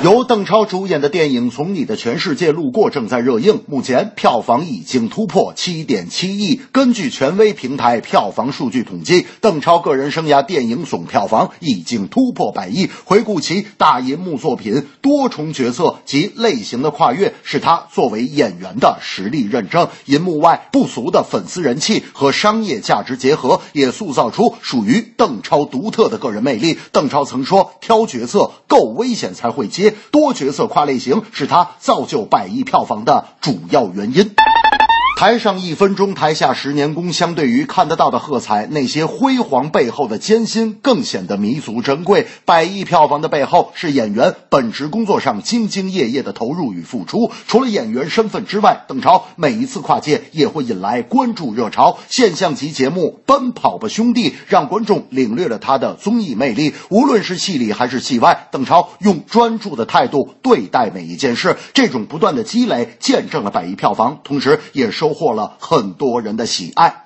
[0.00, 6.60] 由邓超主演的电影《从你的全世界路过》正在热映，目前票房已经突破七点七亿。
[6.72, 12.90] 根据权威平台票房数据统计，邓超个人生涯电影总票房已经突破百亿。
[13.04, 19.88] 回顾其大银幕作品，多重角色及类型的跨越，是他作为演员的实力认证。
[20.06, 26.76] 银幕外不俗的粉丝人气和商业价值结合，也塑造出属于邓超独特的个人魅力。
[26.90, 34.34] 邓超曾说：“挑角色够危险才会接，多角色跨类型是他造就百亿票房的主要原因。”
[35.22, 37.12] 台上一分钟，台下十年功。
[37.12, 42.26] 相对于看得到的喝彩，那些辉煌背后的艰辛更显得弥足珍贵。
[42.44, 47.30] 百亿票房的背后，是演员本职工作上兢兢业业的投入与付出。
[47.46, 51.98] 除了演员身份之外，邓超每一次跨界也会引来关注热潮。
[52.08, 56.74] 现象级节目《奔跑吧兄弟》让观众领略了他的综艺魅力。
[56.88, 61.56] 无论是戏里还是戏外，邓超用专注的态度对待每一件事。
[61.72, 67.04] 这种不断的积累，见证了百亿票房，同时也收获了很多人的喜爱。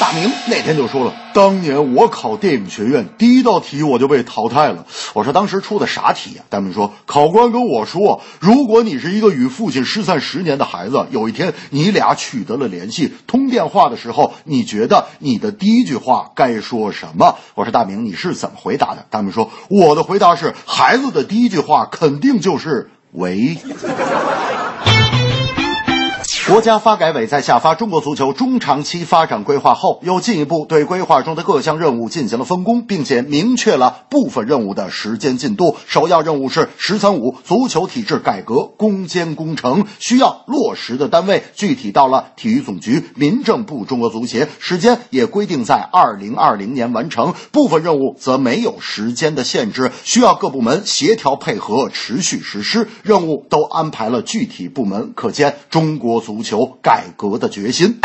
[0.00, 4.84] 大明那天就说了，当年我考电影学院第一道题我就被淘汰了。
[5.12, 17.36] 我说当时出的啥题呀、大明说，考官跟我说，如果你是一个与父亲失散十年的孩子，有一天你俩取得了联系，通电话的时候，你觉得你的第一句话该说什么？
[17.54, 19.06] 我说大明你是怎么回答的？
[19.10, 23.56] 大明说，我的回答是，孩子的第一句话肯定就是喂。
[26.46, 35.74] 国家发改委在下发中国足球中长期发展规划后，又进一步对规划中的各项任务进行了分工，并且明确了部分任务的时间进度。
[35.86, 47.32] 首要任务是“十三五”足球体制改革攻坚工程，需要落实的单位具体到了体育总局、民政部、中国足协，时间也规定在二零二零年完成。
[47.52, 52.86] 部分任务则没有时间的限制，需要各部门协调配合，持续实施。
[53.02, 58.00] 任务都安排了具体部门，可见中国足足球改革的决心。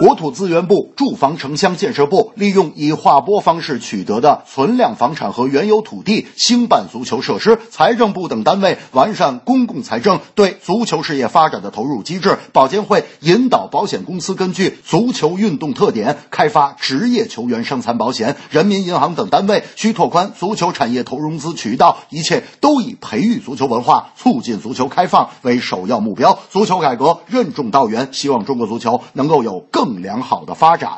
[0.00, 7.58] 国土资源部、住房城乡建设部利用以划拨方式取得的存量房产和原有土地，兴办足球设施。
[7.68, 12.38] 财政部等单位完善公共财政对足球事业发展的投入机制。
[12.50, 18.36] 保监会引导保险公司根据足球运动特点开发职业球员伤残保险。
[18.48, 26.38] 人民银行等单位需拓宽足球产业投融资渠道，一切都以培育足球文化、促进足球开放为首要目标。
[26.50, 30.90] 足球改革任重道远，希望中国足球能够有更良好的发展。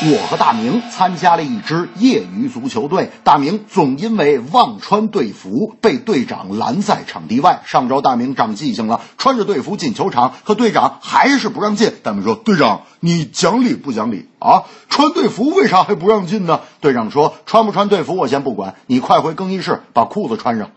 [0.00, 7.62] 我和大明参加了一支业余足球队，大明总因为忘穿队服被队长拦在场地外。
[7.66, 11.92] 上周大明长记性了，穿着队服进球场，可队长还是不让进。
[12.04, 14.64] 大明说：“队长，你讲理不讲理啊？
[14.88, 20.70] 穿队服为啥还不让进呢？”队长说：“穿不穿队服我先不管，你快回更衣室把裤子穿上。”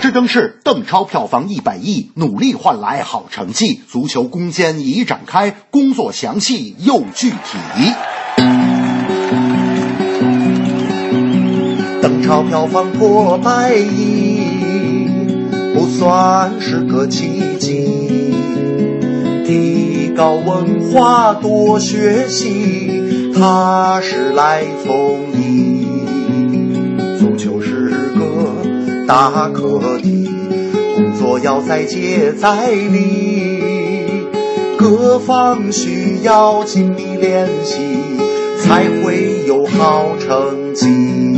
[0.00, 3.82] 这正是邓超票房一百亿，努力换来好成绩。
[3.86, 7.36] 足球攻坚已展开，工作详细又具体。
[12.00, 14.40] 邓超票房破百亿，
[15.74, 18.32] 不算是个奇迹。
[19.44, 19.89] 第一
[20.20, 25.86] 高文化，多学习，踏实来从艺。
[27.18, 30.28] 足球是个大课题，
[30.94, 34.26] 工作要再接再厉，
[34.76, 37.78] 各方需要紧密联系，
[38.58, 41.29] 才会有好成绩。